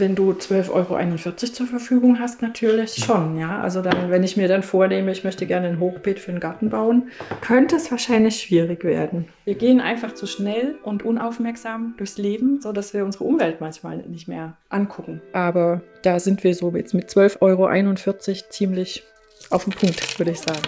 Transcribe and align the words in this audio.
wenn 0.00 0.14
du 0.14 0.32
12,41 0.32 0.70
Euro 0.70 1.36
zur 1.36 1.66
Verfügung 1.66 2.18
hast, 2.18 2.42
natürlich 2.42 2.94
schon, 2.94 3.38
ja. 3.38 3.60
Also 3.60 3.82
dann, 3.82 4.10
wenn 4.10 4.22
ich 4.22 4.36
mir 4.36 4.48
dann 4.48 4.62
vornehme, 4.62 5.12
ich 5.12 5.24
möchte 5.24 5.46
gerne 5.46 5.68
ein 5.68 5.80
Hochbeet 5.80 6.18
für 6.18 6.32
den 6.32 6.40
Garten 6.40 6.70
bauen, 6.70 7.10
könnte 7.40 7.76
es 7.76 7.90
wahrscheinlich 7.90 8.40
schwierig 8.40 8.84
werden. 8.84 9.26
Wir 9.44 9.54
gehen 9.54 9.80
einfach 9.80 10.14
zu 10.14 10.26
schnell 10.26 10.76
und 10.82 11.04
unaufmerksam 11.04 11.94
durchs 11.96 12.18
Leben, 12.18 12.60
sodass 12.60 12.94
wir 12.94 13.04
unsere 13.04 13.24
Umwelt 13.24 13.60
manchmal 13.60 13.98
nicht 13.98 14.28
mehr 14.28 14.56
angucken. 14.68 15.20
Aber 15.32 15.82
da 16.02 16.18
sind 16.18 16.44
wir 16.44 16.54
so 16.54 16.74
jetzt 16.76 16.94
mit 16.94 17.08
12,41 17.08 17.40
Euro 17.40 18.50
ziemlich 18.50 19.02
auf 19.50 19.64
den 19.64 19.72
Punkt, 19.72 20.18
würde 20.18 20.32
ich 20.32 20.40
sagen. 20.40 20.62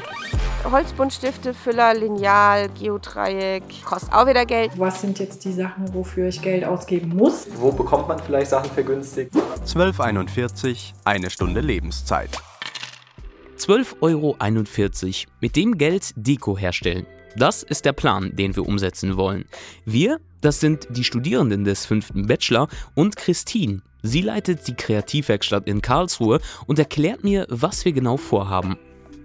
Holzbuntstifte, 0.64 1.54
Füller, 1.54 1.94
Lineal, 1.94 2.68
Geodreieck, 2.78 3.62
kostet 3.84 4.12
auch 4.12 4.26
wieder 4.26 4.44
Geld. 4.44 4.72
Was 4.76 5.00
sind 5.00 5.18
jetzt 5.18 5.44
die 5.44 5.52
Sachen, 5.52 5.94
wofür 5.94 6.28
ich 6.28 6.42
Geld 6.42 6.64
ausgeben 6.64 7.16
muss? 7.16 7.46
Wo 7.54 7.72
bekommt 7.72 8.08
man 8.08 8.18
vielleicht 8.18 8.50
Sachen 8.50 8.70
vergünstigt? 8.70 9.32
12,41, 9.64 10.92
eine 11.04 11.30
Stunde 11.30 11.60
Lebenszeit. 11.60 12.30
12,41 13.58 14.00
Euro. 14.00 14.36
Mit 15.40 15.56
dem 15.56 15.78
Geld 15.78 16.12
Deko 16.16 16.58
herstellen. 16.58 17.06
Das 17.36 17.62
ist 17.62 17.84
der 17.84 17.92
Plan, 17.92 18.34
den 18.34 18.56
wir 18.56 18.66
umsetzen 18.66 19.16
wollen. 19.16 19.44
Wir, 19.84 20.18
das 20.40 20.60
sind 20.60 20.88
die 20.90 21.04
Studierenden 21.04 21.64
des 21.64 21.86
fünften 21.86 22.26
Bachelor 22.26 22.68
und 22.94 23.16
Christine. 23.16 23.82
Sie 24.02 24.22
leitet 24.22 24.66
die 24.66 24.74
Kreativwerkstatt 24.74 25.66
in 25.66 25.82
Karlsruhe 25.82 26.40
und 26.66 26.78
erklärt 26.78 27.24
mir, 27.24 27.46
was 27.48 27.84
wir 27.84 27.92
genau 27.92 28.16
vorhaben. 28.16 28.76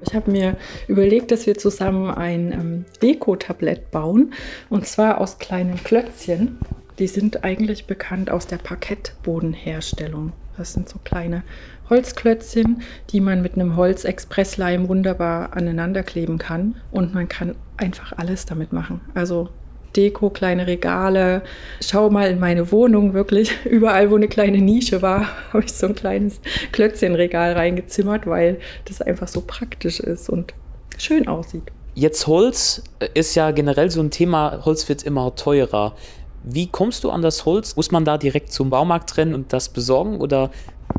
Ich 0.05 0.13
habe 0.13 0.31
mir 0.31 0.57
überlegt, 0.88 1.31
dass 1.31 1.48
wir 1.48 1.57
zusammen 1.57 2.09
ein 2.09 2.52
ähm, 2.52 2.85
Deko-Tablett 3.02 3.91
bauen 3.91 4.34
und 4.70 4.85
zwar 4.85 5.20
aus 5.20 5.39
kleinen 5.39 5.84
Klötzchen. 5.84 6.57
Die 6.99 7.07
sind 7.07 7.43
eigentlich 7.43 7.85
bekannt 7.85 8.29
aus 8.29 8.45
der 8.45 8.57
Parkettbodenherstellung. 8.57 10.34
Das 10.57 10.73
sind 10.73 10.88
so 10.88 10.99
kleine 11.03 11.43
Holzklötzchen, 11.89 12.81
die 13.09 13.20
man 13.20 13.41
mit 13.41 13.55
einem 13.55 13.76
Holzexpressleim 13.76 14.87
wunderbar 14.87 15.55
aneinander 15.55 16.04
kleben 16.04 16.38
kann 16.38 16.76
und 16.91 17.13
man 17.13 17.27
kann 17.27 17.55
einfach 17.77 18.13
alles 18.17 18.45
damit 18.45 18.71
machen. 18.71 19.01
Also 19.15 19.49
Deko, 19.96 20.30
kleine 20.30 20.68
Regale. 20.68 21.44
Schau 21.82 22.10
mal 22.10 22.30
in 22.30 22.40
meine 22.40 22.72
Wohnung, 22.72 23.13
wirklich. 23.13 23.52
Überall, 23.66 24.12
wo 24.12 24.16
eine 24.16 24.27
kleine 24.27 24.60
Nische 24.60 25.02
war, 25.02 25.27
habe 25.54 25.63
ich 25.63 25.74
so 25.74 25.88
ein 25.88 25.96
kleines 25.96 26.40
Klötzchenregal 26.72 27.54
reingezimmert, 27.54 28.26
weil 28.27 28.60
das 28.85 29.02
einfach 29.02 29.27
so 29.27 29.41
praktisch 29.41 30.00
ist 30.00 30.30
und 30.30 30.54
schön 30.98 31.27
aussieht. 31.27 31.72
Jetzt 31.96 32.26
Holz 32.27 32.84
äh, 33.00 33.10
ist 33.13 33.35
ja 33.35 33.52
generell 33.52 33.91
so 33.91 34.02
ein 34.02 34.12
Thema, 34.12 34.62
Holz 34.66 34.90
wird 34.90 35.04
immer 35.04 35.35
teurer. 35.35 35.96
Wie 36.44 36.68
kommst 36.68 37.04
du 37.04 37.10
an 37.10 37.22
das 37.22 37.46
Holz? 37.46 37.76
Muss 37.76 37.91
man 37.91 38.04
da 38.04 38.18
direkt 38.18 38.52
zum 38.52 38.70
Baumarkt 38.70 39.16
rennen 39.18 39.34
und 39.34 39.54
das 39.54 39.70
besorgen 39.70 40.20
oder 40.20 40.52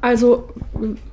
also, 0.05 0.51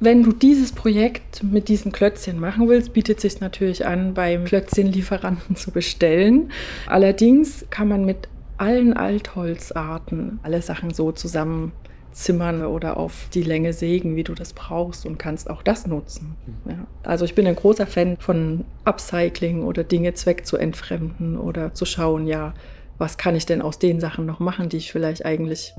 wenn 0.02 0.22
du 0.22 0.34
dieses 0.34 0.74
Projekt 0.74 1.44
mit 1.44 1.70
diesen 1.70 1.94
Klötzchen 1.94 2.42
machen 2.42 2.68
willst, 2.68 2.92
bietet 2.92 3.22
sich 3.22 3.40
natürlich 3.40 3.86
an, 3.86 4.14
beim 4.14 4.44
Klötzchenlieferanten 4.44 5.56
zu 5.56 5.72
bestellen. 5.72 6.52
Allerdings 6.88 7.66
kann 7.70 7.88
man 7.88 8.04
mit 8.04 8.28
allen 8.58 8.92
Altholzarten 8.92 10.42
alle 10.44 10.62
Sachen 10.62 10.94
so 10.94 11.14
zusammenzimmern 11.14 12.66
oder 12.66 12.98
auf 12.98 13.30
die 13.34 13.44
Länge 13.44 13.72
sägen, 13.72 14.18
wie 14.18 14.26
du 14.26 14.34
das 14.34 14.52
brauchst 14.52 15.06
und 15.06 15.18
kannst 15.18 15.50
auch 15.50 15.64
das 15.64 15.88
nutzen. 15.88 16.36
Ja. 16.68 16.86
Also 17.04 17.24
ich 17.24 17.34
bin 17.34 17.48
ein 17.48 17.56
großer 17.56 17.88
Fan 17.88 18.18
von 18.18 18.66
Upcycling 18.84 19.64
oder 19.64 19.86
Dinge 19.86 20.16
zweck 20.16 20.46
zu 20.46 20.58
entfremden 20.58 21.38
oder 21.38 21.74
zu 21.74 21.86
schauen, 21.86 22.28
ja, 22.28 22.54
was 22.98 23.18
kann 23.18 23.38
ich 23.38 23.46
denn 23.46 23.62
aus 23.62 23.80
den 23.80 24.02
Sachen 24.02 24.26
noch 24.26 24.42
machen, 24.42 24.68
die 24.68 24.76
ich 24.76 24.92
vielleicht 24.92 25.26
eigentlich 25.26 25.74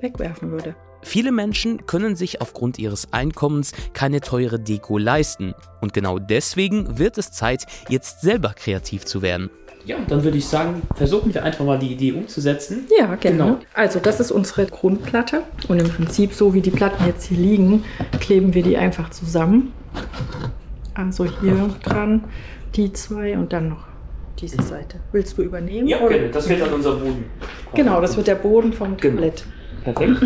wegwerfen 0.00 0.50
würde. 0.50 0.74
Viele 1.06 1.30
Menschen 1.30 1.86
können 1.86 2.16
sich 2.16 2.40
aufgrund 2.40 2.80
ihres 2.80 3.12
Einkommens 3.12 3.70
keine 3.92 4.20
teure 4.20 4.58
Deko 4.58 4.98
leisten. 4.98 5.54
Und 5.80 5.92
genau 5.92 6.18
deswegen 6.18 6.98
wird 6.98 7.16
es 7.16 7.30
Zeit, 7.30 7.64
jetzt 7.88 8.22
selber 8.22 8.54
kreativ 8.56 9.04
zu 9.04 9.22
werden. 9.22 9.48
Ja, 9.84 9.98
dann 10.08 10.24
würde 10.24 10.36
ich 10.36 10.46
sagen, 10.46 10.82
versuchen 10.96 11.32
wir 11.32 11.44
einfach 11.44 11.64
mal 11.64 11.78
die 11.78 11.92
Idee 11.92 12.10
umzusetzen. 12.10 12.88
Ja, 12.98 13.14
genau. 13.14 13.44
genau. 13.44 13.58
Also 13.72 14.00
das 14.00 14.18
ist 14.18 14.32
unsere 14.32 14.66
Grundplatte. 14.66 15.44
Und 15.68 15.78
im 15.78 15.88
Prinzip, 15.88 16.34
so 16.34 16.52
wie 16.54 16.60
die 16.60 16.72
Platten 16.72 17.06
jetzt 17.06 17.26
hier 17.26 17.38
liegen, 17.38 17.84
kleben 18.18 18.52
wir 18.52 18.64
die 18.64 18.76
einfach 18.76 19.10
zusammen. 19.10 19.72
Also 20.94 21.24
hier 21.40 21.70
dran 21.84 22.24
die 22.74 22.92
zwei 22.92 23.38
und 23.38 23.52
dann 23.52 23.68
noch 23.68 23.84
diese 24.40 24.60
Seite. 24.60 24.98
Willst 25.12 25.38
du 25.38 25.42
übernehmen? 25.42 25.86
Ja, 25.86 26.04
genau. 26.04 26.32
Das 26.32 26.48
wird 26.48 26.62
dann 26.62 26.72
unser 26.72 26.96
Boden. 26.96 27.26
Genau, 27.74 28.00
das 28.00 28.16
wird 28.16 28.26
der 28.26 28.34
Boden 28.34 28.72
vom 28.72 28.96
genau. 28.96 29.20
Tablett. 29.20 29.44
Perfekt. 29.84 30.20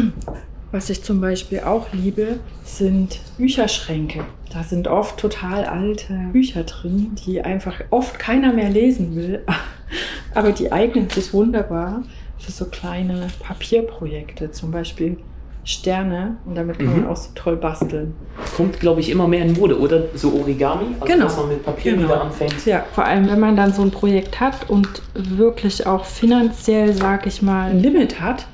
Was 0.72 0.88
ich 0.88 1.03
zum 1.03 1.20
Beispiel 1.20 1.60
auch 1.60 1.92
liebe, 1.92 2.38
sind 2.64 3.19
Bücherschränke. 3.38 4.25
Da 4.53 4.62
sind 4.62 4.86
oft 4.86 5.19
total 5.19 5.64
alte 5.64 6.14
Bücher 6.32 6.62
drin, 6.62 7.16
die 7.26 7.41
einfach 7.42 7.81
oft 7.91 8.19
keiner 8.20 8.53
mehr 8.53 8.70
lesen 8.70 9.16
will. 9.16 9.44
Aber 10.34 10.53
die 10.53 10.70
eignen 10.70 11.10
sich 11.10 11.32
wunderbar 11.32 12.04
für 12.38 12.53
so 12.53 12.66
kleine 12.66 13.28
Papierprojekte, 13.41 14.53
zum 14.53 14.70
Beispiel 14.70 15.16
Sterne. 15.64 16.36
Und 16.47 16.54
damit 16.54 16.78
kann 16.78 16.86
man 16.86 17.00
mhm. 17.03 17.09
auch 17.09 17.16
so 17.16 17.30
toll 17.34 17.56
basteln. 17.56 18.14
Kommt, 18.56 18.78
glaube 18.78 19.00
ich, 19.00 19.10
immer 19.10 19.26
mehr 19.26 19.44
in 19.44 19.53
Mode, 19.54 19.78
oder? 19.78 20.04
So 20.14 20.32
Origami, 20.34 20.94
also 21.00 21.12
genau. 21.12 21.25
dass 21.25 21.36
man 21.36 21.48
mit 21.48 21.64
Papier 21.64 21.92
genau. 21.92 22.04
wieder 22.04 22.22
anfängt. 22.22 22.64
Ja, 22.64 22.84
vor 22.92 23.04
allem, 23.04 23.28
wenn 23.28 23.41
man 23.41 23.56
dann 23.56 23.72
so 23.72 23.82
ein 23.82 23.91
Projekt 23.91 24.41
hat 24.41 24.70
und 24.70 25.03
wirklich 25.14 25.86
auch 25.86 26.04
finanziell, 26.04 26.92
sag 26.92 27.26
ich 27.26 27.42
mal, 27.42 27.70
ein 27.70 27.80
Limit 27.80 28.20
hat, 28.20 28.47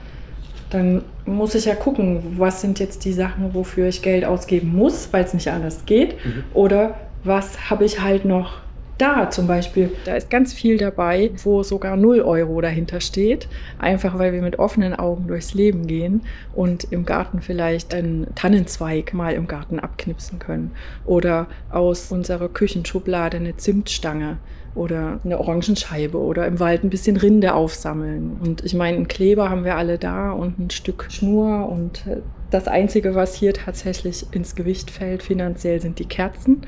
dann 0.70 1.02
muss 1.24 1.54
ich 1.54 1.66
ja 1.66 1.74
gucken, 1.74 2.36
was 2.38 2.60
sind 2.60 2.78
jetzt 2.78 3.04
die 3.04 3.12
Sachen, 3.12 3.54
wofür 3.54 3.88
ich 3.88 4.02
Geld 4.02 4.24
ausgeben 4.24 4.74
muss, 4.74 5.08
weil 5.12 5.24
es 5.24 5.34
nicht 5.34 5.48
anders 5.48 5.86
geht. 5.86 6.16
Mhm. 6.24 6.44
Oder 6.54 6.96
was 7.24 7.70
habe 7.70 7.84
ich 7.84 8.00
halt 8.00 8.24
noch 8.24 8.60
da 8.98 9.30
zum 9.30 9.46
Beispiel. 9.46 9.90
Da 10.04 10.14
ist 10.14 10.30
ganz 10.30 10.52
viel 10.52 10.78
dabei, 10.78 11.30
wo 11.44 11.62
sogar 11.62 11.96
0 11.96 12.20
Euro 12.22 12.60
dahinter 12.60 13.00
steht. 13.00 13.48
Einfach 13.78 14.18
weil 14.18 14.32
wir 14.32 14.42
mit 14.42 14.58
offenen 14.58 14.94
Augen 14.94 15.26
durchs 15.28 15.54
Leben 15.54 15.86
gehen 15.86 16.22
und 16.54 16.84
im 16.92 17.04
Garten 17.04 17.42
vielleicht 17.42 17.94
einen 17.94 18.34
Tannenzweig 18.34 19.12
mal 19.12 19.34
im 19.34 19.46
Garten 19.46 19.78
abknipsen 19.78 20.38
können. 20.38 20.72
Oder 21.04 21.46
aus 21.70 22.10
unserer 22.10 22.48
Küchenschublade 22.48 23.36
eine 23.36 23.56
Zimtstange 23.56 24.38
oder 24.76 25.20
eine 25.24 25.38
Orangenscheibe 25.40 26.18
oder 26.18 26.46
im 26.46 26.60
Wald 26.60 26.84
ein 26.84 26.90
bisschen 26.90 27.16
Rinde 27.16 27.54
aufsammeln. 27.54 28.38
Und 28.42 28.64
ich 28.64 28.74
meine, 28.74 28.96
einen 28.96 29.08
Kleber 29.08 29.50
haben 29.50 29.64
wir 29.64 29.76
alle 29.76 29.98
da 29.98 30.32
und 30.32 30.58
ein 30.58 30.70
Stück 30.70 31.06
Schnur 31.10 31.68
und 31.68 32.06
äh, 32.06 32.20
das 32.50 32.68
Einzige, 32.68 33.14
was 33.14 33.34
hier 33.34 33.54
tatsächlich 33.54 34.26
ins 34.32 34.54
Gewicht 34.54 34.90
fällt 34.90 35.22
finanziell, 35.22 35.80
sind 35.80 35.98
die 35.98 36.04
Kerzen. 36.04 36.62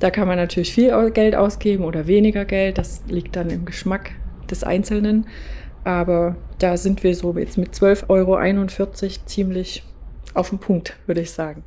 Da 0.00 0.10
kann 0.10 0.26
man 0.26 0.36
natürlich 0.36 0.74
viel 0.74 1.10
Geld 1.12 1.36
ausgeben 1.36 1.84
oder 1.84 2.08
weniger 2.08 2.44
Geld. 2.44 2.78
Das 2.78 3.02
liegt 3.06 3.36
dann 3.36 3.50
im 3.50 3.64
Geschmack 3.64 4.10
des 4.50 4.64
Einzelnen. 4.64 5.26
Aber 5.84 6.36
da 6.58 6.76
sind 6.76 7.04
wir 7.04 7.14
so 7.14 7.36
jetzt 7.36 7.58
mit 7.58 7.72
12,41 7.72 8.08
Euro 8.08 9.26
ziemlich 9.26 9.84
auf 10.34 10.48
dem 10.48 10.58
Punkt, 10.58 10.96
würde 11.06 11.20
ich 11.20 11.30
sagen. 11.30 11.62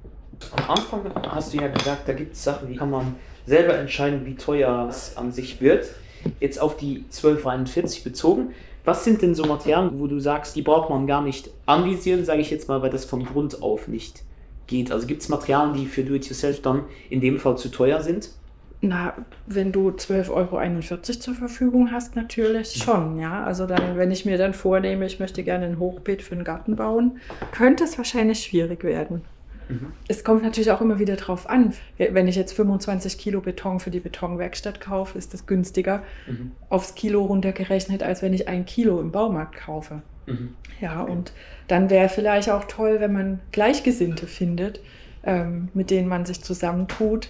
Am 0.58 0.70
Anfang 0.70 1.02
hast 1.30 1.54
du 1.54 1.58
ja 1.58 1.68
gesagt, 1.68 2.08
da 2.08 2.14
gibt 2.14 2.34
es 2.34 2.44
Sachen, 2.44 2.68
die 2.68 2.76
kann 2.76 2.90
man 2.90 3.16
selber 3.46 3.78
entscheiden, 3.78 4.26
wie 4.26 4.36
teuer 4.36 4.88
es 4.90 5.18
an 5.18 5.32
sich 5.32 5.62
wird. 5.62 5.88
Jetzt 6.40 6.60
auf 6.60 6.78
die 6.78 7.06
1241 7.06 8.04
bezogen. 8.04 8.54
Was 8.84 9.04
sind 9.04 9.22
denn 9.22 9.34
so 9.34 9.46
Materialien, 9.46 10.00
wo 10.00 10.08
du 10.08 10.20
sagst, 10.20 10.56
die 10.56 10.62
braucht 10.62 10.90
man 10.90 11.08
gar 11.08 11.22
nicht 11.22 11.50
anvisieren, 11.66 12.24
sage 12.24 12.42
ich 12.42 12.52
jetzt 12.52 12.68
mal, 12.68 12.82
weil 12.82 12.92
das 12.92 13.06
von 13.06 13.26
Grund 13.26 13.62
auf 13.62 13.88
nicht 13.88 14.24
geht? 14.68 14.92
Also 14.92 15.08
gibt 15.08 15.22
es 15.24 15.30
Materialien, 15.30 15.74
die 15.74 15.86
für 15.86 16.04
Do-it-yourself 16.04 16.62
dann 16.62 16.84
in 17.10 17.22
dem 17.22 17.40
Fall 17.40 17.58
zu 17.58 17.70
teuer 17.70 18.02
sind? 18.02 18.30
Na, 18.82 19.14
wenn 19.48 19.72
du 19.72 19.90
12,41 19.90 20.92
Euro 20.92 21.02
zur 21.02 21.34
Verfügung 21.34 21.92
hast, 21.92 22.16
natürlich 22.16 22.74
schon, 22.74 23.20
ja. 23.20 23.44
Also 23.44 23.66
dann, 23.66 23.98
wenn 23.98 24.12
ich 24.12 24.26
mir 24.26 24.38
dann 24.38 24.54
vornehme, 24.54 25.06
ich 25.08 25.20
möchte 25.20 25.44
gerne 25.44 25.66
ein 25.66 25.80
Hochbeet 25.80 26.22
für 26.22 26.36
den 26.36 26.44
Garten 26.44 26.76
bauen, 26.76 27.20
könnte 27.52 27.84
es 27.84 27.98
wahrscheinlich 27.98 28.44
schwierig 28.44 28.84
werden. 28.84 29.24
Mhm. 29.70 29.94
Es 30.08 30.24
kommt 30.24 30.44
natürlich 30.44 30.72
auch 30.72 30.82
immer 30.82 31.00
wieder 31.00 31.16
drauf 31.16 31.50
an. 31.50 31.74
Wenn 31.98 32.28
ich 32.28 32.36
jetzt 32.36 32.54
25 32.54 33.18
Kilo 33.18 33.42
Beton 33.42 33.80
für 33.80 33.92
die 33.92 34.00
Betonwerkstatt 34.00 34.82
kaufe, 34.82 35.18
ist 35.18 35.34
das 35.34 35.46
günstiger 35.46 36.04
mhm. 36.28 36.52
aufs 36.70 36.96
Kilo 36.96 37.24
runtergerechnet, 37.26 38.04
als 38.04 38.22
wenn 38.22 38.34
ich 38.34 38.48
ein 38.48 38.66
Kilo 38.66 39.00
im 39.00 39.12
Baumarkt 39.12 39.56
kaufe. 39.58 40.02
Mhm. 40.26 40.56
Ja, 40.82 41.02
und 41.02 41.34
dann 41.68 41.90
wäre 41.90 42.10
vielleicht 42.10 42.50
auch 42.50 42.66
toll, 42.66 43.00
wenn 43.00 43.14
man 43.14 43.40
Gleichgesinnte 43.52 44.28
findet, 44.28 44.82
ähm, 45.24 45.70
mit 45.74 45.90
denen 45.90 46.08
man 46.08 46.26
sich 46.26 46.42
zusammentut 46.42 47.30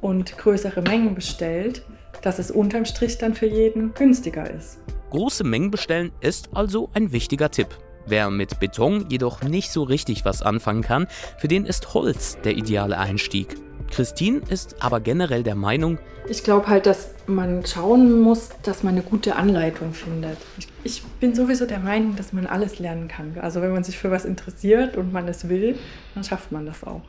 und 0.00 0.36
größere 0.38 0.82
Mengen 0.82 1.14
bestellt, 1.14 1.82
dass 2.22 2.38
es 2.38 2.50
unterm 2.50 2.84
Strich 2.84 3.18
dann 3.18 3.34
für 3.34 3.46
jeden 3.46 3.94
günstiger 3.94 4.50
ist. 4.50 4.78
Große 5.10 5.44
Mengen 5.44 5.70
bestellen 5.70 6.10
ist 6.20 6.50
also 6.54 6.90
ein 6.94 7.12
wichtiger 7.12 7.50
Tipp. 7.50 7.68
Wer 8.06 8.30
mit 8.30 8.60
Beton 8.60 9.06
jedoch 9.08 9.42
nicht 9.42 9.70
so 9.72 9.82
richtig 9.82 10.24
was 10.24 10.42
anfangen 10.42 10.82
kann, 10.82 11.06
für 11.38 11.48
den 11.48 11.66
ist 11.66 11.92
Holz 11.94 12.38
der 12.44 12.56
ideale 12.56 12.98
Einstieg. 12.98 13.56
Christine 13.90 14.40
ist 14.48 14.76
aber 14.80 15.00
generell 15.00 15.42
der 15.42 15.54
Meinung, 15.54 15.98
ich 16.28 16.42
glaube 16.42 16.66
halt, 16.66 16.86
dass 16.86 17.14
man 17.26 17.64
schauen 17.64 18.20
muss, 18.20 18.50
dass 18.62 18.82
man 18.82 18.94
eine 18.94 19.02
gute 19.02 19.36
Anleitung 19.36 19.92
findet. 19.92 20.38
Ich, 20.82 21.04
bin 21.20 21.34
sowieso 21.34 21.66
der 21.66 21.78
Meinung, 21.78 22.16
dass 22.16 22.32
man 22.32 22.46
alles 22.46 22.78
lernen 22.78 23.06
kann. 23.08 23.36
Also 23.40 23.62
wenn 23.62 23.72
man 23.72 23.84
sich 23.84 23.96
für 23.96 24.10
was 24.10 24.24
interessiert 24.24 24.96
und 24.96 25.12
man 25.12 25.28
es 25.28 25.48
will, 25.48 25.78
dann 26.14 26.24
schafft 26.24 26.50
man 26.50 26.66
das 26.66 26.82
auch. 26.82 27.02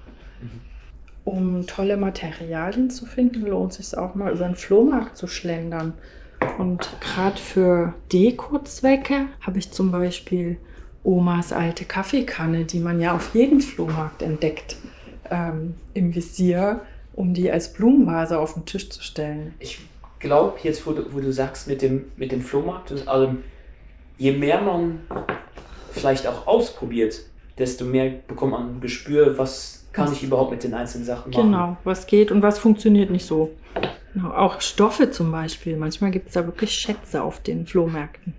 Um 1.23 1.65
tolle 1.65 1.97
Materialien 1.97 2.89
zu 2.89 3.05
finden, 3.05 3.41
lohnt 3.47 3.71
es 3.79 3.89
sich 3.89 3.97
auch 3.97 4.13
mal 4.13 4.31
über 4.31 4.45
den 4.45 4.55
Flohmarkt 4.55 5.17
zu 5.17 5.27
schlendern. 5.27 5.93
Und 6.59 6.89
gerade 7.01 7.37
für 7.37 7.93
Deko-Zwecke 8.13 9.25
habe 9.41 9.57
ich 9.57 9.71
zum 9.71 9.91
Beispiel 9.91 10.57
Omas 11.07 11.53
alte 11.53 11.85
Kaffeekanne, 11.85 12.65
die 12.65 12.79
man 12.79 12.99
ja 12.99 13.15
auf 13.15 13.33
jedem 13.33 13.61
Flohmarkt 13.61 14.21
entdeckt, 14.21 14.75
ähm, 15.31 15.75
im 15.93 16.13
Visier, 16.13 16.81
um 17.13 17.33
die 17.33 17.49
als 17.49 17.71
Blumenvase 17.71 18.37
auf 18.37 18.55
den 18.55 18.65
Tisch 18.65 18.89
zu 18.89 19.01
stellen. 19.01 19.53
Ich 19.59 19.79
glaube, 20.19 20.57
jetzt, 20.63 20.85
wo 20.85 20.91
du, 20.91 21.13
wo 21.13 21.21
du 21.21 21.31
sagst 21.31 21.69
mit 21.69 21.81
dem, 21.81 22.11
mit 22.17 22.33
dem 22.33 22.41
Flohmarkt 22.41 22.91
und 22.91 23.07
allem, 23.07 23.43
je 24.17 24.33
mehr 24.33 24.59
man 24.61 24.99
vielleicht 25.91 26.27
auch 26.27 26.45
ausprobiert, 26.45 27.21
desto 27.57 27.85
mehr 27.85 28.11
bekommt 28.27 28.51
man 28.51 28.75
ein 28.75 28.81
Gespür, 28.81 29.37
was 29.37 29.85
kann 29.93 30.11
ich 30.11 30.23
überhaupt 30.23 30.51
mit 30.51 30.63
den 30.65 30.73
einzelnen 30.73 31.05
Sachen 31.05 31.31
machen. 31.31 31.43
Genau, 31.45 31.77
was 31.85 32.05
geht 32.05 32.31
und 32.31 32.41
was 32.41 32.59
funktioniert 32.59 33.09
nicht 33.11 33.25
so. 33.25 33.51
Auch 34.35 34.59
Stoffe 34.59 35.09
zum 35.09 35.31
Beispiel. 35.31 35.77
Manchmal 35.77 36.11
gibt 36.11 36.27
es 36.27 36.33
da 36.33 36.45
wirklich 36.45 36.73
Schätze 36.73 37.23
auf 37.23 37.39
den 37.39 37.65
Flohmärkten. 37.65 38.33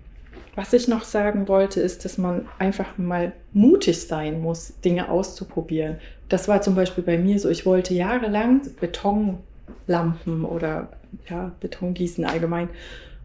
Was 0.59 0.73
ich 0.73 0.89
noch 0.89 1.05
sagen 1.05 1.47
wollte, 1.47 1.79
ist, 1.79 2.03
dass 2.03 2.17
man 2.17 2.45
einfach 2.57 2.97
mal 2.97 3.31
mutig 3.53 4.05
sein 4.05 4.41
muss, 4.41 4.73
Dinge 4.81 5.07
auszuprobieren. 5.07 5.99
Das 6.27 6.49
war 6.49 6.61
zum 6.61 6.75
Beispiel 6.75 7.01
bei 7.01 7.17
mir 7.17 7.39
so. 7.39 7.47
Ich 7.47 7.65
wollte 7.65 7.93
jahrelang 7.93 8.59
Betonlampen 8.81 10.43
oder 10.43 10.89
ja, 11.29 11.53
Betongießen 11.61 12.25
allgemein. 12.25 12.67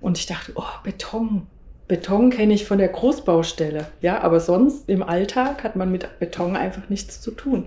Und 0.01 0.17
ich 0.17 0.27
dachte, 0.27 0.53
oh, 0.55 0.63
Beton. 0.85 1.49
Beton 1.89 2.31
kenne 2.31 2.55
ich 2.55 2.67
von 2.67 2.79
der 2.79 2.87
Großbaustelle. 2.87 3.89
Ja, 4.01 4.23
aber 4.23 4.39
sonst 4.39 4.89
im 4.89 5.03
Alltag 5.03 5.65
hat 5.65 5.75
man 5.75 5.91
mit 5.91 6.21
Beton 6.21 6.55
einfach 6.55 6.89
nichts 6.89 7.21
zu 7.21 7.33
tun. 7.33 7.67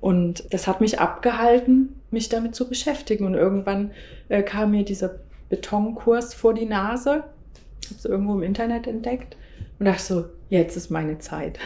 Und 0.00 0.44
das 0.54 0.68
hat 0.68 0.80
mich 0.80 1.00
abgehalten, 1.00 2.00
mich 2.12 2.28
damit 2.28 2.54
zu 2.54 2.68
beschäftigen. 2.68 3.26
Und 3.26 3.34
irgendwann 3.34 3.90
äh, 4.28 4.44
kam 4.44 4.70
mir 4.70 4.84
dieser 4.84 5.16
Betonkurs 5.48 6.34
vor 6.34 6.54
die 6.54 6.66
Nase. 6.66 7.24
Ich 7.86 7.90
habe 7.92 7.98
es 7.98 8.04
irgendwo 8.04 8.34
im 8.34 8.42
Internet 8.42 8.88
entdeckt 8.88 9.36
und 9.78 9.86
dachte 9.86 10.02
so, 10.02 10.24
jetzt 10.50 10.76
ist 10.76 10.90
meine 10.90 11.18
Zeit. 11.18 11.58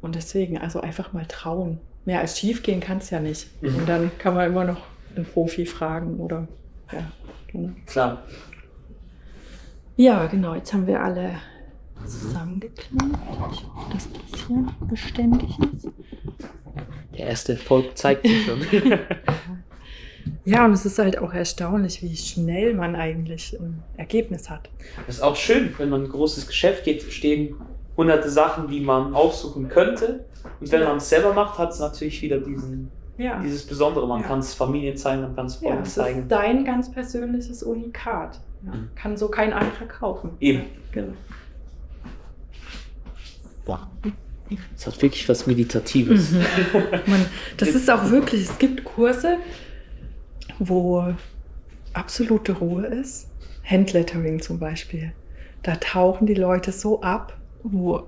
Und 0.00 0.16
deswegen, 0.16 0.58
also 0.58 0.80
einfach 0.80 1.12
mal 1.12 1.26
trauen. 1.26 1.78
Mehr 2.04 2.18
als 2.18 2.38
schief 2.38 2.64
gehen 2.64 2.80
kann 2.80 2.98
es 2.98 3.10
ja 3.10 3.20
nicht. 3.20 3.62
Mhm. 3.62 3.76
Und 3.76 3.88
dann 3.88 4.10
kann 4.18 4.34
man 4.34 4.48
immer 4.48 4.64
noch 4.64 4.82
einen 5.14 5.24
Profi 5.24 5.64
fragen 5.64 6.18
oder 6.18 6.48
ja, 6.92 7.12
genau. 7.46 7.70
Klar. 7.86 8.22
Ja, 9.96 10.26
genau, 10.26 10.54
jetzt 10.56 10.72
haben 10.72 10.88
wir 10.88 11.00
alle 11.00 11.36
zusammengeklemmt. 12.04 13.18
Ich 13.52 13.64
hoffe, 13.64 13.92
dass 13.92 14.08
das 14.10 14.46
hier 14.48 14.66
beständig 14.88 15.56
ist. 15.76 15.88
Der 17.16 17.26
erste 17.26 17.52
Erfolg 17.52 17.96
zeigt 17.96 18.26
sich 18.26 18.44
schon. 18.44 18.60
Ja, 20.44 20.64
und 20.64 20.72
es 20.72 20.84
ist 20.84 20.98
halt 20.98 21.18
auch 21.18 21.32
erstaunlich, 21.32 22.02
wie 22.02 22.16
schnell 22.16 22.74
man 22.74 22.96
eigentlich 22.96 23.56
ein 23.58 23.82
Ergebnis 23.96 24.50
hat. 24.50 24.68
Das 25.06 25.16
ist 25.16 25.22
auch 25.22 25.36
schön, 25.36 25.72
wenn 25.78 25.88
man 25.88 26.00
in 26.02 26.06
ein 26.08 26.12
großes 26.12 26.46
Geschäft 26.46 26.84
geht, 26.84 27.02
stehen 27.12 27.54
hunderte 27.96 28.30
Sachen, 28.30 28.68
die 28.68 28.80
man 28.80 29.14
aussuchen 29.14 29.68
könnte. 29.68 30.24
Und 30.60 30.70
wenn 30.72 30.80
Ja. 30.82 30.88
man 30.88 30.96
es 30.98 31.08
selber 31.08 31.32
macht, 31.34 31.58
hat 31.58 31.70
es 31.72 31.78
natürlich 31.78 32.20
wieder 32.22 32.38
diesen, 32.38 32.90
Ja, 33.18 33.40
dieses 33.40 33.64
Besondere. 33.66 34.08
Man 34.08 34.22
Ja. 34.22 34.26
kann 34.28 34.38
es 34.40 34.54
Familien 34.54 34.96
zeigen, 34.96 35.22
man 35.22 35.36
kann 35.36 35.46
es 35.46 35.60
ja 35.60 35.68
Freunden 35.68 35.82
es 35.84 35.94
zeigen. 35.94 36.18
ist 36.22 36.28
dein 36.32 36.64
ganz 36.64 36.90
persönliches 36.90 37.62
Unikat. 37.62 38.40
Ja, 38.64 38.72
Mhm. 38.72 38.88
Kann 38.94 39.16
so 39.16 39.28
kein 39.28 39.52
anderer 39.52 39.86
kaufen. 39.86 40.30
Eben. 40.40 40.60
Ja, 40.60 40.64
genau. 40.92 41.12
Wow. 43.66 43.78
Es 44.76 44.86
hat 44.86 45.00
wirklich 45.00 45.28
was 45.28 45.46
Meditatives. 45.46 46.32
Man, 47.06 47.24
das 47.56 47.70
ist 47.70 47.90
auch 47.90 48.10
wirklich, 48.10 48.42
es 48.42 48.58
gibt 48.58 48.84
Kurse, 48.84 49.38
wo 50.68 51.14
absolute 51.92 52.52
Ruhe 52.52 52.86
ist. 52.86 53.28
Handlettering 53.64 54.40
zum 54.40 54.58
Beispiel. 54.58 55.12
Da 55.62 55.76
tauchen 55.76 56.26
die 56.26 56.34
Leute 56.34 56.72
so 56.72 57.02
ab, 57.02 57.36
wo 57.62 58.04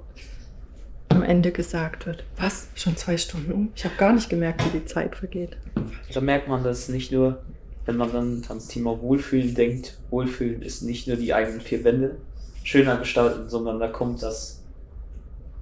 am 1.08 1.22
Ende 1.22 1.52
gesagt 1.52 2.06
wird, 2.06 2.24
was, 2.36 2.68
schon 2.74 2.96
zwei 2.96 3.16
Stunden 3.16 3.52
um? 3.52 3.68
Ich 3.76 3.84
habe 3.84 3.94
gar 3.96 4.12
nicht 4.12 4.28
gemerkt, 4.28 4.64
wie 4.64 4.78
die 4.78 4.84
Zeit 4.84 5.14
vergeht. 5.14 5.56
Da 6.12 6.20
merkt 6.20 6.48
man, 6.48 6.64
dass 6.64 6.88
nicht 6.88 7.12
nur, 7.12 7.42
wenn 7.86 7.96
man 7.96 8.12
dann 8.12 8.42
ans 8.48 8.66
Thema 8.66 9.00
Wohlfühlen 9.00 9.54
denkt, 9.54 9.98
Wohlfühlen 10.10 10.62
ist 10.62 10.82
nicht 10.82 11.06
nur 11.06 11.16
die 11.16 11.32
eigenen 11.32 11.60
vier 11.60 11.84
Wände 11.84 12.16
schöner 12.64 12.96
gestalten, 12.96 13.48
sondern 13.48 13.78
da 13.78 13.88
kommt 13.88 14.22
das 14.22 14.60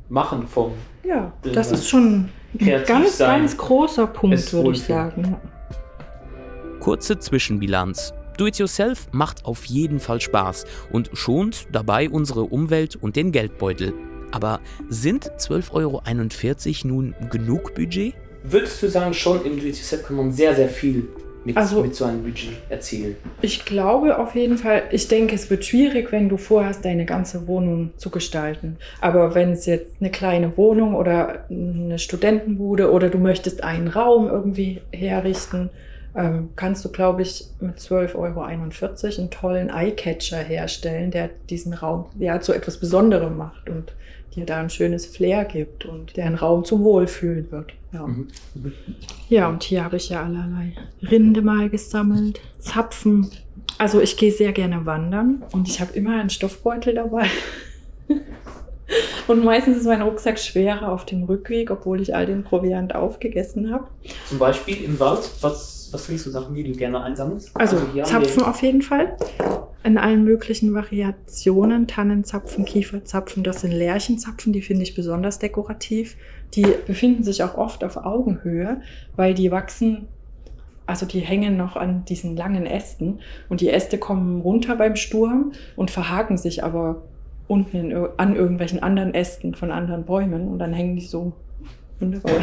Machen 0.09 0.47
vom 0.47 0.73
Ja, 1.05 1.33
das 1.43 1.73
ist 1.73 1.89
schon 1.89 2.29
ein 2.61 2.85
ganz, 2.87 3.19
sein 3.19 3.41
ganz 3.41 3.57
großer 3.57 4.07
Punkt, 4.07 4.53
würde 4.53 4.73
ich 4.73 4.83
sagen. 4.83 5.37
Kurze 6.83 7.17
Zwischenbilanz. 7.17 8.13
Do-it-yourself 8.39 9.07
macht 9.13 9.45
auf 9.45 9.67
jeden 9.67 10.01
Fall 10.01 10.21
Spaß 10.21 10.65
und 10.91 11.11
schont 11.13 11.69
dabei 11.71 12.11
unsere 12.11 12.41
Umwelt 12.43 12.97
und 12.97 13.15
den 13.15 13.31
Geldbeutel. 13.31 13.93
Aber 14.33 14.59
sind 14.89 15.31
12,41 15.39 15.71
Euro 16.85 16.89
nun 16.93 17.15
genug 17.31 17.77
Budget? 17.77 18.15
Würdest 18.43 18.83
du 18.83 18.89
sagen, 18.89 19.15
schon 19.15 19.45
im 19.45 19.61
Do-it-yourself 19.61 20.03
kann 20.09 20.17
man 20.17 20.33
sehr, 20.33 20.57
sehr 20.57 20.69
viel 20.69 21.07
mit, 21.45 21.57
Also- 21.57 21.83
mit 21.83 21.95
so 21.95 22.05
einem 22.05 22.25
Budget 22.25 22.55
erzielen? 22.69 23.15
Ich 23.43 23.65
glaube 23.65 24.19
auf 24.19 24.35
jeden 24.35 24.59
Fall, 24.59 24.83
ich 24.91 25.07
denke, 25.07 25.37
es 25.37 25.51
wird 25.51 25.65
schwierig, 25.65 26.11
wenn 26.11 26.29
du 26.29 26.37
vorhast, 26.37 26.85
deine 26.85 27.05
ganze 27.05 27.47
Wohnung 27.47 27.93
zu 27.97 28.11
gestalten. 28.11 28.77
Aber 29.01 29.37
wenn 29.37 29.53
es 29.53 29.67
jetzt 29.67 29.99
eine 30.01 30.11
kleine 30.11 30.57
Wohnung 30.57 30.97
oder 30.97 31.45
eine 31.49 32.01
Studentenbude 32.01 32.91
oder 32.91 33.09
du 33.09 33.19
möchtest 33.19 33.63
einen 33.63 33.87
Raum 33.87 34.27
irgendwie 34.27 34.81
herrichten, 34.91 35.71
ähm, 36.15 36.51
kannst 36.57 36.85
du, 36.85 36.91
glaube 36.91 37.23
ich, 37.23 37.47
mit 37.61 37.79
12,41 37.79 38.15
Euro 38.17 38.43
einen 38.43 39.31
tollen 39.31 39.71
Eyecatcher 39.71 40.39
herstellen, 40.39 41.11
der 41.11 41.31
diesen 41.49 41.75
Raum 41.75 42.07
ja 42.19 42.41
zu 42.41 42.53
etwas 42.53 42.79
Besonderem 42.79 43.37
macht 43.37 43.71
und 43.71 43.93
dir 44.35 44.47
da 44.47 44.61
ein 44.61 44.71
schönes 44.71 45.07
Flair 45.07 45.45
gibt 45.45 45.85
und 45.85 46.17
der 46.17 46.27
ein 46.27 46.35
Raum 46.35 46.65
zum 46.65 46.85
Wohlfühlen 46.85 47.51
wird. 47.51 47.73
Ja. 47.93 48.07
Mhm. 48.07 48.29
Ja, 49.29 49.49
und 49.49 49.63
hier 49.63 49.85
habe 49.85 49.97
ich 49.97 50.09
ja 50.09 50.23
allerlei 50.23 50.75
Rinde 51.03 51.43
mal 51.43 51.69
gesammelt, 51.69 52.41
Zapfen. 52.59 53.31
Also 53.79 54.01
ich 54.01 54.17
gehe 54.17 54.33
sehr 54.33 54.53
gerne 54.53 54.87
wandern 54.87 55.43
und 55.53 55.69
ich 55.69 55.81
habe 55.81 55.93
immer 55.95 56.19
einen 56.21 56.31
Stoffbeutel 56.31 56.95
dabei. 56.95 57.27
Und 59.27 59.45
meistens 59.45 59.79
ist 59.79 59.87
mein 59.87 60.03
Rucksack 60.03 60.39
schwerer 60.39 60.91
auf 60.91 61.07
dem 61.07 61.25
Rückweg, 61.25 61.71
obwohl 61.71 62.01
ich 62.01 62.15
all 62.15 62.27
den 62.27 62.45
Proviant 62.45 62.95
aufgegessen 62.95 63.73
habe. 63.73 63.87
Zum 64.29 64.39
Beispiel 64.39 64.85
im 64.85 64.99
Wald, 65.01 65.31
was, 65.41 65.82
was 65.93 66.07
sind 66.07 66.19
so 66.19 66.31
Sachen, 66.31 66.55
die 66.55 66.65
du 66.65 66.73
gerne 66.73 67.03
einsammelst? 67.03 67.51
Also 67.55 67.77
hier 67.93 68.05
haben 68.05 68.25
Zapfen 68.25 68.43
auf 68.43 68.63
jeden 68.63 68.83
Fall. 68.83 69.17
In 69.85 69.99
allen 69.99 70.25
möglichen 70.25 70.75
Variationen. 70.75 71.87
Tannenzapfen, 71.87 72.65
Kieferzapfen, 72.65 73.43
das 73.43 73.63
sind 73.63 73.73
Lärchenzapfen, 73.73 74.53
die 74.53 74.63
finde 74.63 74.83
ich 74.85 74.95
besonders 74.95 75.39
dekorativ. 75.39 76.17
Die 76.55 76.67
befinden 76.87 77.25
sich 77.25 77.43
auch 77.43 77.57
oft 77.57 77.83
auf 77.85 77.97
Augenhöhe, 77.97 78.81
weil 79.17 79.35
die 79.35 79.51
wachsen, 79.51 80.09
also 80.87 81.07
die 81.07 81.21
hängen 81.21 81.57
noch 81.57 81.77
an 81.77 82.05
diesen 82.05 82.37
langen 82.37 82.67
Ästen 82.67 83.21
und 83.49 83.61
die 83.61 83.71
Äste 83.71 83.99
kommen 83.99 84.41
runter 84.41 84.77
beim 84.77 84.97
Sturm 84.97 85.53
und 85.77 85.91
verhaken 85.91 86.37
sich 86.37 86.63
aber 86.63 87.03
unten 87.49 87.77
in, 87.77 88.09
an 88.17 88.37
irgendwelchen 88.37 88.83
anderen 88.83 89.15
Ästen 89.15 89.55
von 89.55 89.71
anderen 89.71 90.05
Bäumen 90.05 90.49
und 90.49 90.59
dann 90.59 90.73
hängen 90.73 90.97
die 90.97 91.05
so 91.05 91.33
wunderbar. 92.01 92.41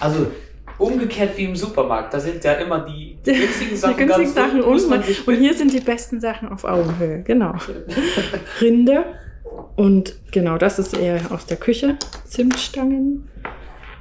Also 0.00 0.28
umgekehrt 0.80 1.36
wie 1.36 1.44
im 1.44 1.56
Supermarkt, 1.56 2.14
da 2.14 2.20
sind 2.20 2.42
ja 2.42 2.54
immer 2.54 2.80
die 2.80 3.18
günstigen 3.24 3.76
Sachen, 3.76 3.96
die 3.96 4.04
günstigen 4.04 4.32
Sachen 4.32 4.60
muss 4.60 4.86
man 4.88 5.02
Und 5.26 5.34
hier 5.34 5.54
sind 5.54 5.72
die 5.72 5.80
besten 5.80 6.20
Sachen 6.20 6.48
auf 6.48 6.64
Augenhöhe. 6.64 7.22
Genau. 7.22 7.54
Rinde. 8.60 9.04
Und 9.76 10.16
genau, 10.30 10.58
das 10.58 10.78
ist 10.78 10.96
eher 10.96 11.20
aus 11.30 11.46
der 11.46 11.56
Küche. 11.56 11.96
Zimtstangen. 12.24 13.28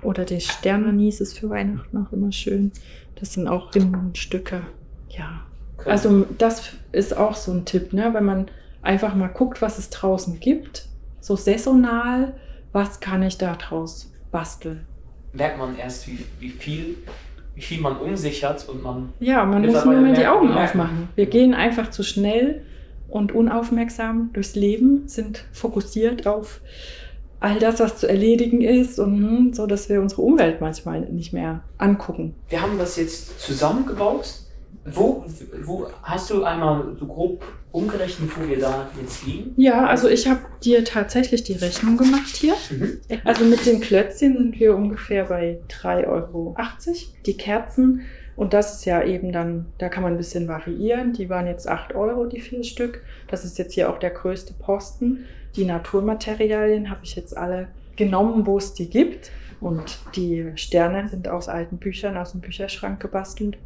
Oder 0.02 0.24
die 0.26 0.40
Sternanis 0.40 1.20
ist 1.20 1.38
für 1.38 1.50
Weihnachten 1.50 1.98
auch 1.98 2.14
immer 2.14 2.32
schön. 2.32 2.72
Das 3.20 3.34
sind 3.34 3.48
auch 3.48 3.76
Rindenstücke. 3.76 4.62
Ja. 5.10 5.42
Also 5.86 6.26
das 6.38 6.74
ist 6.92 7.16
auch 7.16 7.36
so 7.36 7.52
ein 7.52 7.66
Tipp, 7.66 7.94
ne? 7.94 8.14
wenn 8.14 8.26
man 8.26 8.48
einfach 8.82 9.16
mal 9.16 9.28
guckt, 9.28 9.62
was 9.62 9.78
es 9.78 9.90
draußen 9.90 10.40
gibt. 10.40 10.88
So 11.20 11.36
saisonal, 11.36 12.34
was 12.72 13.00
kann 13.00 13.24
ich 13.24 13.38
da 13.38 13.56
draus 13.56 14.12
basteln? 14.32 14.86
Merkt 15.34 15.58
man 15.58 15.78
erst, 15.78 16.08
wie, 16.08 16.26
wie 16.40 16.50
viel 16.50 16.98
wie 17.56 17.66
viel 17.66 17.82
man 17.82 17.98
um 17.98 18.16
sich 18.16 18.46
hat 18.46 18.70
und 18.70 18.82
man 18.82 19.10
Ja, 19.20 19.44
man 19.44 19.66
muss 19.66 19.84
nur 19.84 19.96
mal 19.96 20.14
die 20.14 20.26
Augen 20.26 20.50
aufmachen. 20.50 21.10
Wir 21.16 21.26
gehen 21.26 21.54
einfach 21.54 21.90
zu 21.90 22.04
schnell 22.04 22.62
und 23.10 23.34
unaufmerksam 23.34 24.30
durchs 24.32 24.56
Leben, 24.56 25.10
sind 25.10 25.44
fokussiert 25.52 26.26
auf 26.26 26.62
all 27.42 27.60
das, 27.60 27.80
was 27.80 27.98
zu 27.98 28.08
erledigen 28.08 28.62
ist 28.62 28.98
und 28.98 29.18
hm, 29.18 29.54
so, 29.54 29.66
dass 29.66 29.90
wir 29.90 30.02
unsere 30.02 30.22
Umwelt 30.22 30.62
manchmal 30.62 31.02
nicht 31.02 31.34
mehr 31.34 31.62
angucken. 31.78 32.36
Wir 32.50 32.62
haben 32.62 32.78
das 32.78 32.96
jetzt 32.96 33.40
zusammengebaut. 33.40 34.36
Wo, 34.86 35.26
wo 35.64 35.88
hast 36.02 36.30
du 36.30 36.44
einmal 36.44 36.96
so 36.98 37.06
grob 37.06 37.44
umgerechnet, 37.72 38.32
wo 38.36 38.48
wir 38.48 38.60
da 38.60 38.90
jetzt 39.00 39.26
liegen? 39.26 39.54
Ja, 39.58 39.86
also 39.86 40.08
ich 40.08 40.28
habe 40.28 40.42
dir 40.64 40.84
tatsächlich 40.84 41.44
die 41.44 41.54
Rechnung 41.54 41.98
gemacht 41.98 42.36
hier. 42.36 42.56
Mhm. 42.72 43.00
Also 43.24 43.46
mit 43.46 43.66
den 43.66 43.82
Klötzchen 43.82 44.38
sind 44.38 44.60
wir 44.60 44.76
ungefähr 44.76 45.26
bei 45.26 45.60
3,80 45.70 46.08
Euro. 46.08 46.56
Die 47.26 47.38
Kerzen, 47.38 48.02
und 48.36 48.54
das 48.54 48.76
ist 48.76 48.86
ja 48.86 49.04
eben 49.04 49.32
dann, 49.32 49.66
da 49.78 49.90
kann 49.90 50.02
man 50.02 50.14
ein 50.14 50.18
bisschen 50.18 50.48
variieren. 50.48 51.14
Die 51.14 51.30
waren 51.30 51.46
jetzt 51.46 51.68
8 51.68 51.94
Euro, 51.94 52.26
die 52.26 52.40
vier 52.40 52.64
Stück. 52.64 53.04
Das 53.28 53.44
ist 53.44 53.58
jetzt 53.58 53.74
hier 53.74 53.90
auch 53.90 54.00
der 54.00 54.12
größte 54.12 54.54
Posten. 54.54 55.26
Die 55.56 55.66
Naturmaterialien 55.66 56.90
habe 56.90 57.02
ich 57.04 57.16
jetzt 57.16 57.36
alle 57.36 57.68
genommen, 57.98 58.46
wo 58.46 58.58
es 58.58 58.74
die 58.74 58.90
gibt. 58.90 59.32
Und 59.60 60.00
die 60.16 60.54
Sterne 60.56 61.10
sind 61.10 61.28
aus 61.28 61.50
alten 61.50 61.78
Büchern, 61.78 62.18
aus 62.18 62.32
dem 62.32 62.40
Bücherschrank 62.40 63.02
gebastelt. 63.02 63.58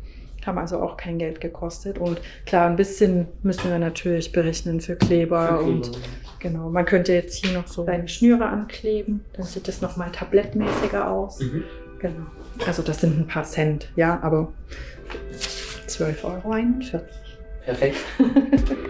Haben 0.45 0.57
also 0.57 0.81
auch 0.81 0.97
kein 0.97 1.17
Geld 1.17 1.41
gekostet. 1.41 1.97
Und 1.97 2.19
klar, 2.45 2.69
ein 2.69 2.75
bisschen 2.75 3.27
müssen 3.43 3.69
wir 3.69 3.79
natürlich 3.79 4.31
berechnen 4.31 4.81
für 4.81 4.95
Kleber. 4.95 5.47
Für 5.47 5.53
Kleber, 5.55 5.63
und 5.63 5.91
genau, 6.39 6.69
man 6.69 6.85
könnte 6.85 7.13
jetzt 7.13 7.43
hier 7.43 7.57
noch 7.57 7.67
so 7.67 7.83
kleine 7.83 8.07
Schnüre 8.07 8.45
ankleben. 8.45 9.23
Dann 9.33 9.45
sieht 9.45 9.67
das 9.67 9.81
nochmal 9.81 10.11
tablettmäßiger 10.11 11.09
aus. 11.09 11.39
Mhm. 11.39 11.63
Genau. 11.99 12.25
Also 12.67 12.81
das 12.81 12.99
sind 13.01 13.17
ein 13.17 13.27
paar 13.27 13.45
Cent, 13.45 13.89
ja, 13.95 14.19
aber 14.21 14.51
12,41 15.87 16.23
Euro. 16.23 17.05
Perfekt. 17.65 17.97